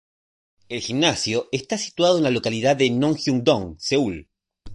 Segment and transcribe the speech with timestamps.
[0.67, 4.27] El gimnasio está situado en la localidad Nonhyun-dong, Seúl.